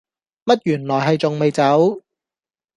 [0.45, 2.01] 乜原來係仲未走